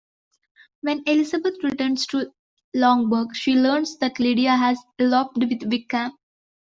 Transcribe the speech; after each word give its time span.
When 0.81 1.03
Elizabeth 1.05 1.53
returns 1.63 2.07
to 2.07 2.31
Longbourn, 2.73 3.35
she 3.35 3.53
learns 3.53 3.99
that 3.99 4.19
Lydia 4.19 4.55
has 4.57 4.79
eloped 4.97 5.37
with 5.37 5.61
Wickham. 5.71 6.13